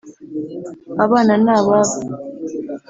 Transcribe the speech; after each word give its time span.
abana 1.05 1.33
n’ababo 1.43 1.93